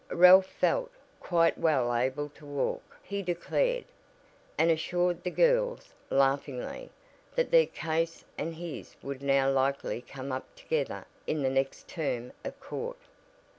Ralph 0.09 0.47
felt 0.47 0.89
quite 1.19 1.59
well 1.59 1.93
able 1.95 2.29
to 2.29 2.43
walk, 2.43 2.97
he 3.03 3.21
declared, 3.21 3.85
and 4.57 4.71
assured 4.71 5.21
the 5.23 5.29
girls, 5.29 5.93
laughingly, 6.09 6.89
that 7.35 7.51
their 7.51 7.67
case 7.67 8.25
and 8.35 8.55
his 8.55 8.95
would 9.03 9.21
now 9.21 9.51
likely 9.51 10.01
"come 10.01 10.31
up" 10.31 10.55
together 10.55 11.05
in 11.27 11.43
the 11.43 11.51
next 11.51 11.87
term 11.87 12.31
of 12.43 12.59
court. 12.59 12.97